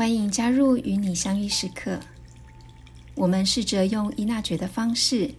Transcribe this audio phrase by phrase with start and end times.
[0.00, 2.00] 欢迎加入与你相遇时刻。
[3.14, 5.30] 我们试着用伊娜觉的方式，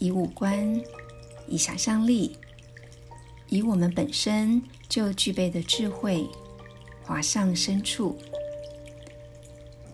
[0.00, 0.82] 以五官，
[1.46, 2.36] 以想象力，
[3.46, 6.28] 以我们本身就具备的智慧，
[7.04, 8.18] 滑向深处，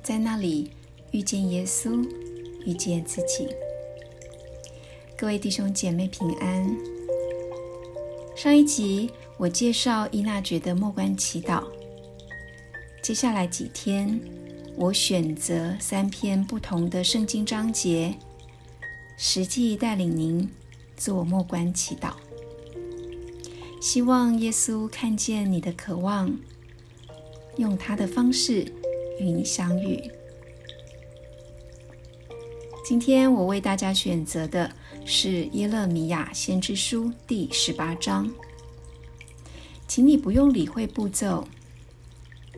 [0.02, 0.70] 在那里
[1.10, 2.08] 遇见耶稣，
[2.64, 3.46] 遇见自己。
[5.14, 6.74] 各位弟兄姐妹平安。
[8.34, 11.73] 上一集我介绍伊娜觉的末关祈祷。
[13.04, 14.18] 接下来几天，
[14.76, 18.14] 我选择三篇不同的圣经章节，
[19.18, 20.48] 实际带领您
[20.96, 22.14] 做默观祈祷。
[23.78, 26.34] 希望耶稣看见你的渴望，
[27.58, 28.72] 用他的方式
[29.20, 30.10] 与你相遇。
[32.86, 34.72] 今天我为大家选择的
[35.04, 38.32] 是耶勒米亚先知书第十八章，
[39.86, 41.46] 请你不用理会步骤。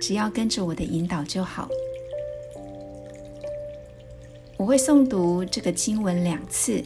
[0.00, 1.68] 只要跟着我的引导就好。
[4.56, 6.82] 我会诵读这个经文两次。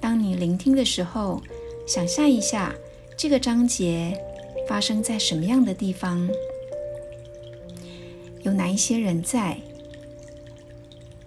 [0.00, 1.42] 当你聆听的时候，
[1.86, 2.74] 想象一下
[3.16, 4.18] 这个章节
[4.66, 6.26] 发生在什么样的地方，
[8.42, 9.60] 有哪一些人在，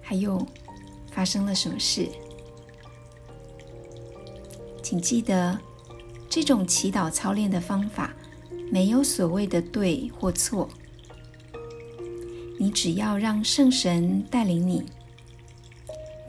[0.02, 0.44] 还有
[1.12, 2.08] 发生了什么事。
[4.82, 5.60] 请记得，
[6.28, 8.16] 这种祈祷操练的方法。
[8.72, 10.70] 没有所谓的对或错，
[12.58, 14.86] 你只要让圣神带领你，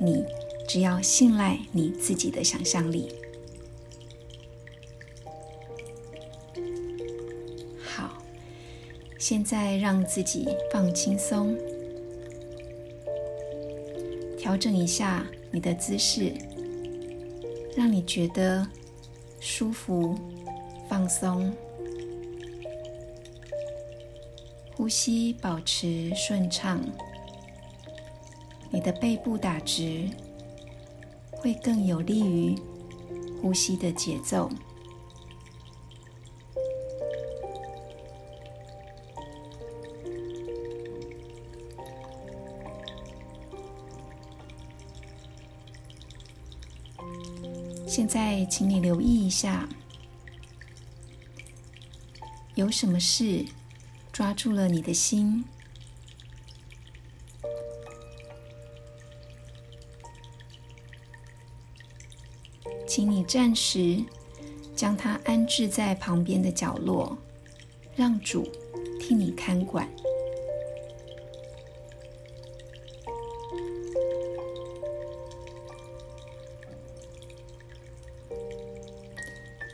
[0.00, 0.24] 你
[0.68, 3.14] 只要信赖你自己的想象力。
[7.80, 8.18] 好，
[9.18, 11.56] 现在让自己放轻松，
[14.36, 16.32] 调整一下你的姿势，
[17.76, 18.66] 让你觉得
[19.38, 20.18] 舒服、
[20.88, 21.54] 放松。
[24.82, 26.80] 呼吸保持顺畅，
[28.68, 30.10] 你的背部打直，
[31.30, 32.58] 会更有利于
[33.40, 34.50] 呼吸的节奏。
[47.86, 49.68] 现在，请你留意一下，
[52.56, 53.44] 有什么事？
[54.12, 55.42] 抓住了你的心，
[62.86, 64.04] 请你暂时
[64.76, 67.16] 将它安置在旁边的角落，
[67.96, 68.46] 让主
[69.00, 69.88] 替你看管。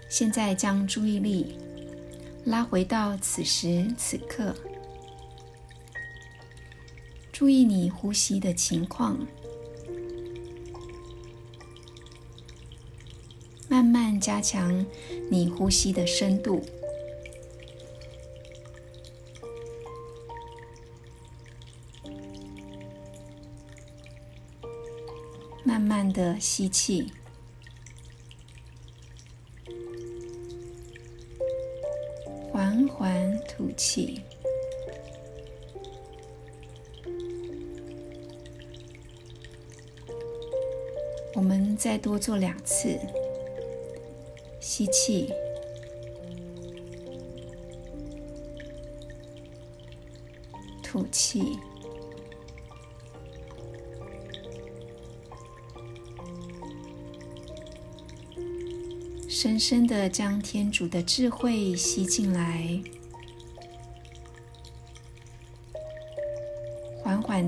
[0.08, 1.58] 现在将注意力。
[2.48, 4.54] 拉回到此时此刻，
[7.30, 9.18] 注意你呼吸的情况，
[13.68, 14.86] 慢慢加强
[15.30, 16.62] 你呼吸的深度，
[25.62, 27.12] 慢慢的吸气。
[33.78, 34.20] 气，
[41.34, 42.98] 我们再多做两次。
[44.60, 45.32] 吸气，
[50.82, 51.56] 吐气。
[59.28, 62.82] 深深的将天主的智慧吸进来，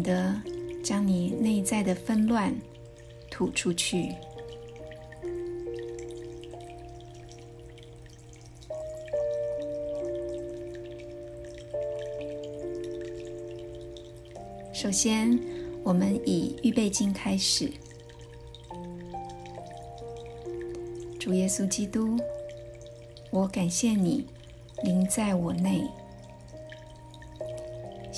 [0.03, 0.41] 的
[0.83, 2.55] 将你内在的纷乱
[3.31, 4.15] 吐出去。
[14.73, 15.39] 首先，
[15.85, 17.71] 我们以预备经开始。
[21.19, 22.17] 主耶稣基督，
[23.31, 24.27] 我感谢你
[24.83, 25.83] 临在我内。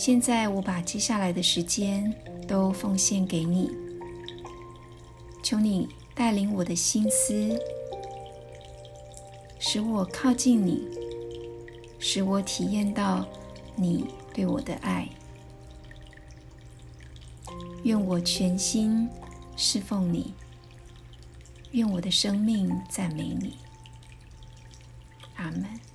[0.05, 2.13] 现在我把接下来的时间
[2.49, 3.71] 都奉献给你，
[5.45, 7.57] 求你带领我的心思，
[9.61, 10.83] 使我靠近你，
[12.01, 13.25] 使我体验到
[13.77, 14.05] 你
[14.35, 15.09] 对我的爱。
[17.85, 19.09] 愿我全心
[19.57, 20.35] 侍奉你。
[21.71, 23.57] 愿我的生命赞美你，
[25.37, 25.92] 阿门。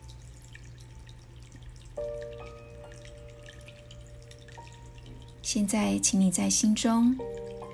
[5.58, 7.18] 现在，请你在心中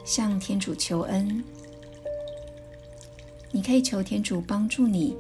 [0.06, 1.44] 向天主求恩。
[3.52, 5.18] 你可以求天主帮助你，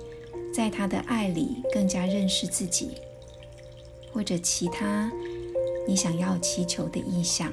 [0.53, 2.91] 在他的爱里更加认识自己，
[4.13, 5.11] 或者其他
[5.85, 7.51] 你想要祈求的意向。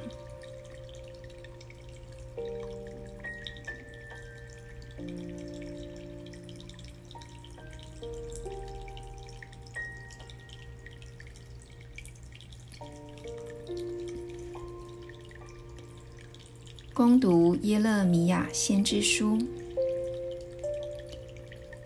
[17.70, 19.38] 耶勒米亚先知书，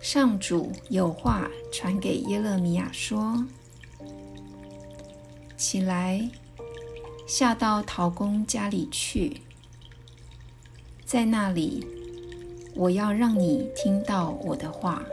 [0.01, 3.45] 上主有话传给耶勒米亚说
[5.55, 6.27] ：“起来，
[7.27, 9.41] 下到陶工家里去，
[11.05, 11.85] 在那里，
[12.73, 15.05] 我要让你听到我的话。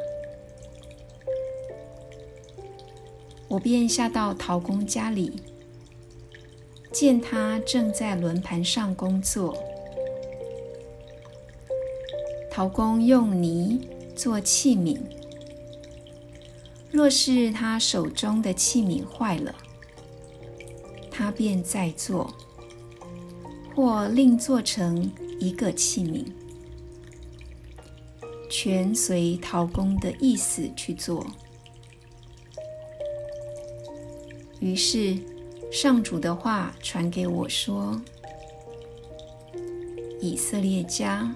[3.46, 5.38] 我便下到陶工家里，
[6.90, 9.54] 见他正在轮盘上工作。”
[12.54, 13.80] 陶工用泥
[14.14, 15.00] 做器皿，
[16.90, 19.54] 若是他手中的器皿坏了，
[21.10, 22.30] 他便再做，
[23.74, 25.10] 或另做成
[25.40, 26.26] 一个器皿，
[28.50, 31.26] 全随陶工的意思去做。
[34.60, 35.16] 于是
[35.72, 37.98] 上主的话传给我说
[40.20, 41.34] ：“以色列家。”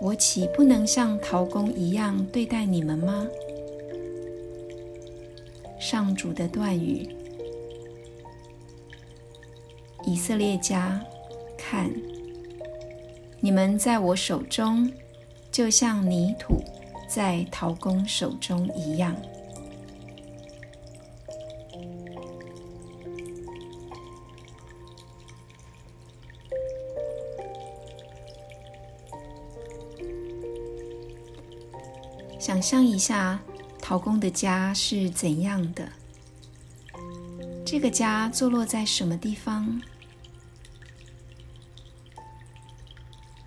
[0.00, 3.28] 我岂不能像陶工一样对待你们吗？
[5.78, 7.08] 上主的断语：
[10.06, 11.04] 以色列家，
[11.56, 11.90] 看，
[13.40, 14.90] 你们在我手中，
[15.52, 16.62] 就像泥土
[17.06, 19.14] 在陶工手中一样。
[32.60, 33.40] 想象一下，
[33.80, 35.88] 陶工的家是怎样的？
[37.64, 39.80] 这个家坐落在什么地方？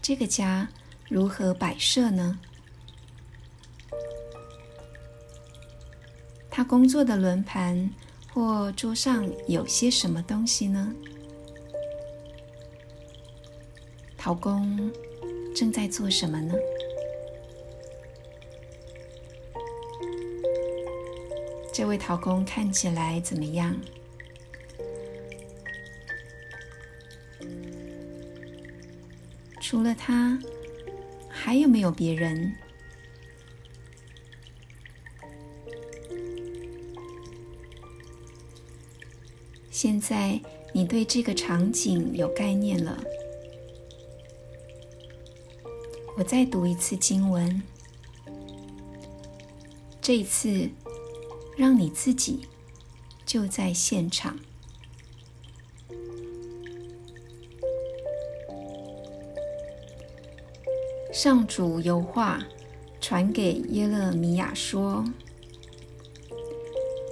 [0.02, 0.68] 这个家
[1.08, 2.40] 如何摆设呢？
[6.50, 7.88] 他工作的轮盘
[8.34, 10.92] 或桌上有些什么东西呢？
[14.18, 14.92] 陶工
[15.56, 16.56] 正在做什么呢？
[21.74, 23.76] 这位陶工看起来怎么样？
[29.60, 30.38] 除了他，
[31.28, 32.56] 还有没有别人？
[39.72, 40.40] 现在
[40.74, 43.04] 你对这个场景有概念了。
[46.16, 47.64] 我再读一次经文，
[50.00, 50.70] 这一次。
[51.56, 52.48] 让你自己
[53.26, 54.38] 就在现场。
[61.12, 62.44] 上主有话
[63.00, 65.06] 传给耶勒米亚说：“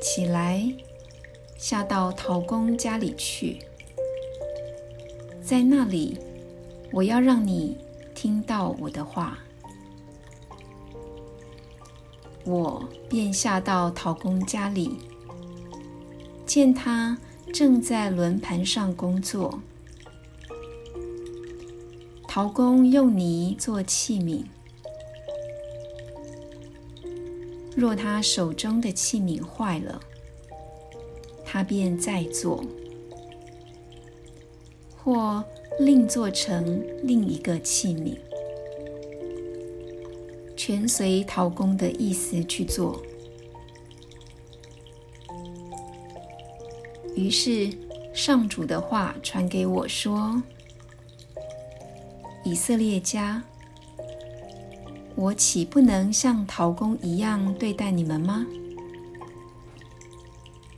[0.02, 0.74] 起来，
[1.56, 3.60] 下到陶工家里去，
[5.42, 6.18] 在那里，
[6.92, 7.78] 我要让你
[8.16, 9.38] 听到我的话。”
[12.46, 14.98] 我便下到陶工家里，
[16.46, 17.18] 见他
[17.54, 19.62] 正在轮盘上工作。
[22.28, 24.46] 陶工用泥做器皿，
[27.76, 30.00] 若他手中的器皿坏了，
[31.46, 32.64] 他便再做，
[34.98, 35.44] 或
[35.80, 38.18] 另做成另一个器皿。
[40.64, 43.02] 全随陶工的意思去做。
[47.16, 47.68] 于是
[48.14, 50.40] 上主的话传给我说
[52.46, 53.42] ：“以色列家，
[55.16, 58.46] 我岂不能像陶工一样对待你们吗？”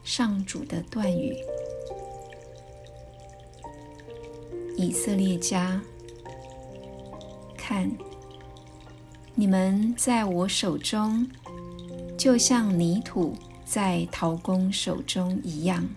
[0.02, 1.36] 上主的断语
[4.80, 5.82] ：“以色列家，
[7.58, 7.92] 看。”
[9.36, 11.28] 你们在我手中，
[12.18, 13.36] 就像泥土
[13.66, 15.90] 在陶工手中一样。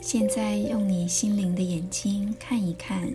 [0.00, 3.12] 现在用你心灵的眼睛看一看，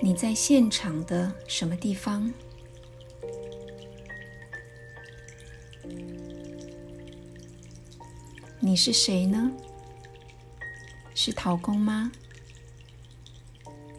[0.00, 2.32] 你在现场的什么地方？
[8.60, 9.50] 你是谁呢？
[11.14, 12.12] 是陶工吗？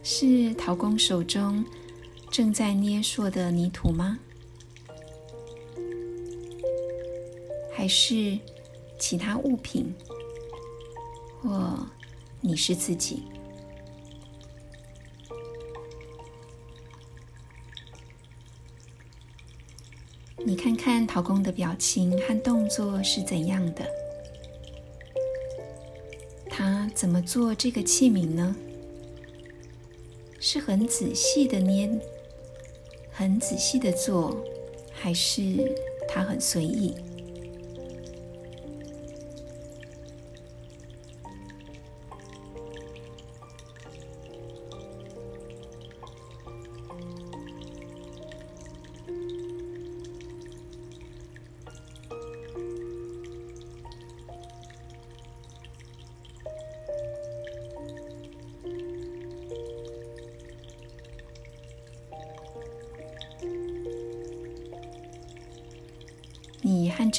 [0.01, 1.65] 是陶工手中
[2.31, 4.17] 正在捏塑的泥土吗？
[7.73, 8.39] 还是
[8.97, 9.93] 其他物品？
[11.41, 11.85] 或
[12.39, 13.23] 你是自己？
[20.49, 23.85] 你看看陶工的表情和动作是怎样的？
[26.49, 28.55] 他怎么做这个器皿呢？
[30.39, 31.87] 是很仔细的捏，
[33.11, 34.43] 很仔细的做，
[34.91, 35.71] 还是
[36.07, 36.95] 他很随意？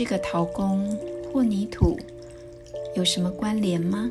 [0.00, 0.98] 这个陶工
[1.30, 1.94] 和泥土
[2.96, 4.10] 有什么关联吗？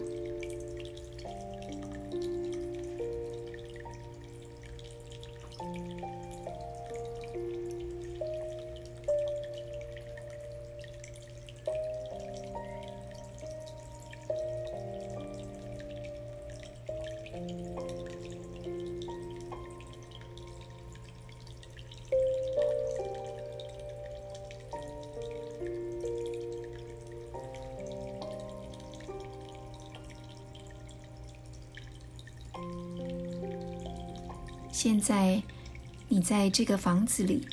[36.30, 37.48] 在这个房子里，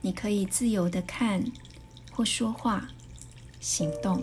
[0.00, 1.44] 你可以自由的看
[2.12, 2.86] 或说话、
[3.58, 4.22] 行动。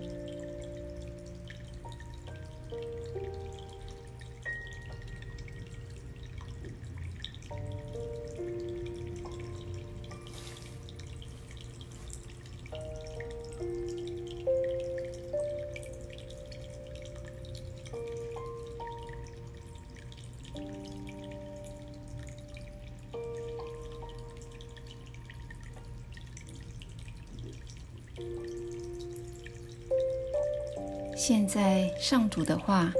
[31.33, 32.91] 现在上主的话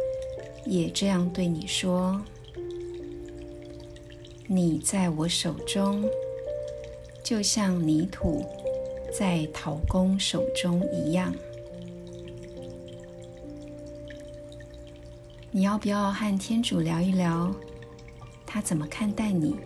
[0.66, 2.22] 也这样对你说
[4.48, 6.10] ：“你在我手中，
[7.22, 8.42] 就像泥土
[9.14, 11.36] 在陶工手中一样。”
[15.52, 17.54] 你要不要和天主聊一聊，
[18.46, 19.58] 他怎么看待你？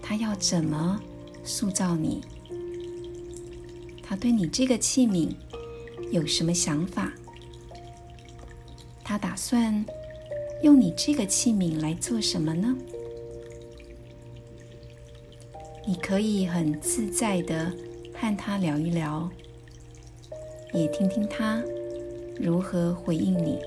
[0.00, 1.02] 他要怎么
[1.42, 2.20] 塑造你？
[4.00, 5.34] 他对你这个器皿
[6.10, 7.12] 有什么想法？
[9.02, 9.84] 他打算
[10.62, 12.76] 用你这个器皿来做什么呢？
[15.86, 17.70] 你可以很自在的
[18.14, 19.30] 和他聊一聊，
[20.72, 21.62] 也听听他
[22.40, 23.58] 如何回应你。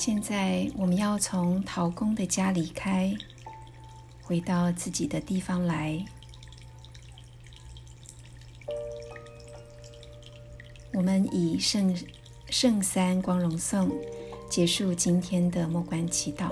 [0.00, 3.14] 现在我们要从陶工的家离开，
[4.22, 6.02] 回到自己的地方来。
[10.94, 11.94] 我们以圣
[12.48, 13.90] 圣三光荣颂
[14.48, 16.48] 结束今天的默观祈祷。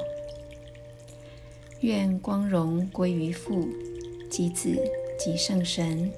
[1.80, 3.66] 愿光荣归于父、
[4.30, 4.76] 及子、
[5.18, 6.12] 及圣神，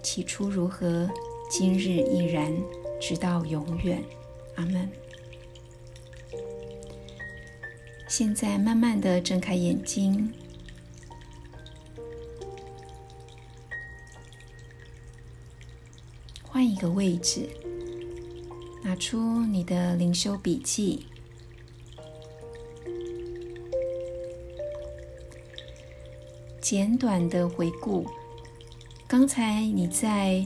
[0.00, 1.10] 起初如何，
[1.50, 2.56] 今日亦然，
[3.00, 4.00] 直到永远。
[4.54, 4.88] 阿门。
[8.08, 10.32] 现在慢慢的睁开眼睛，
[16.42, 17.48] 换一个位置，
[18.82, 21.06] 拿出你的灵修笔记，
[26.60, 28.04] 简短的回顾
[29.06, 30.44] 刚才你在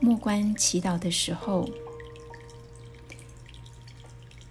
[0.00, 1.68] 默观祈祷的时候。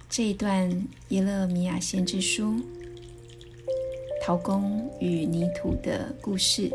[0.09, 0.67] 这一段
[1.09, 2.59] 耶勒米亚先知书，
[4.23, 6.71] 陶工与泥土的故事，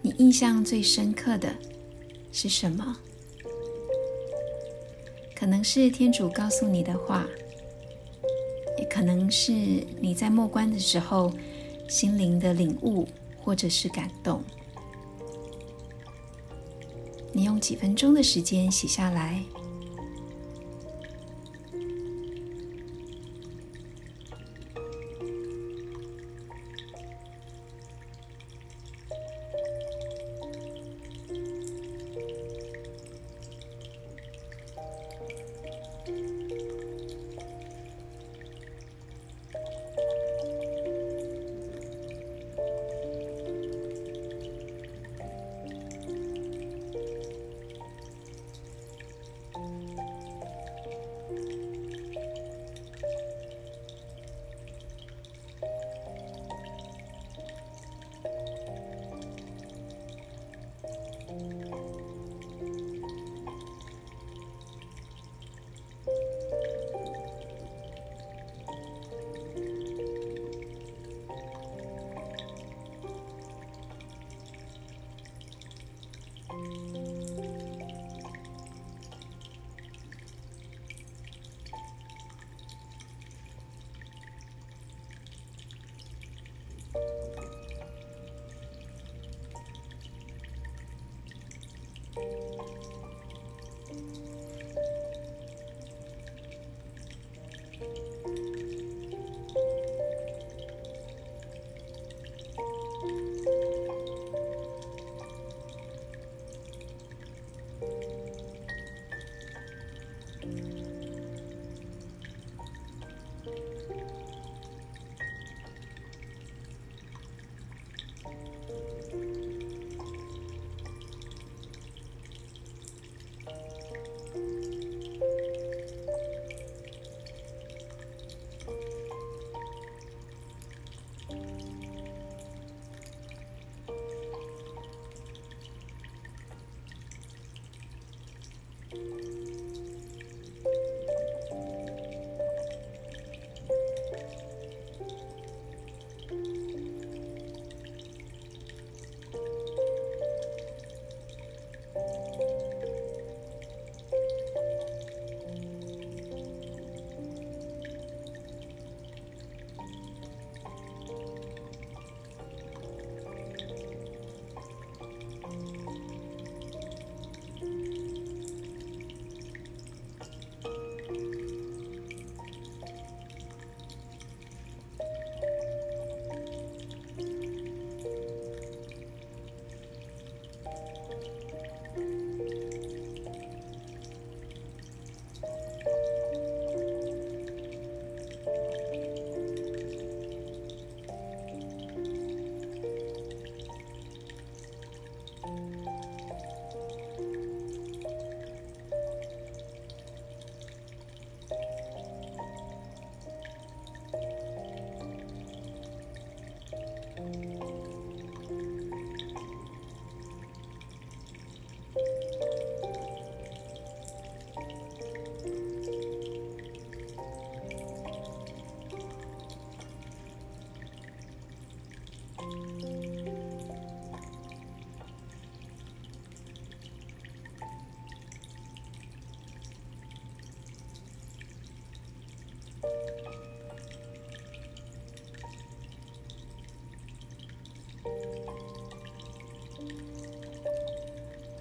[0.00, 1.52] 你印象最深刻的
[2.30, 2.96] 是什么？
[5.34, 7.26] 可能是天主告诉你的话，
[8.78, 9.52] 也可能是
[10.00, 11.32] 你在默观的时候
[11.88, 13.08] 心灵的领悟，
[13.42, 14.40] 或者是感动。
[17.32, 19.42] 你用几分钟的时间写下来。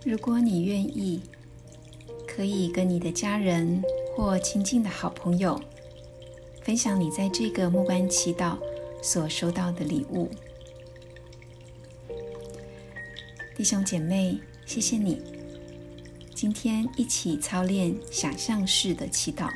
[0.08, 1.22] 如果你愿意，
[2.26, 3.84] 可以跟你的家人
[4.16, 5.62] 或亲近的好朋友
[6.62, 8.58] 分享你在这个末班祈祷
[9.04, 10.32] 所收到的礼物。
[13.54, 15.22] 弟兄姐妹，谢谢你
[16.34, 19.50] 今天一起操练想象式的祈祷。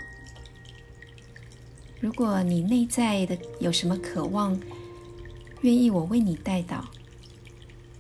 [2.02, 4.60] 如果你内在的有什么渴望，
[5.62, 6.84] 愿意我为你代祷。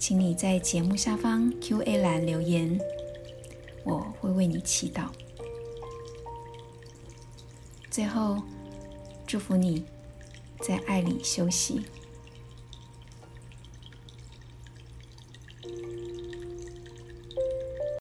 [0.01, 2.81] 请你在节目下方 Q&A 栏留言，
[3.83, 5.03] 我会为你祈祷。
[7.91, 8.41] 最后，
[9.27, 9.85] 祝福你
[10.59, 11.83] 在爱里休息。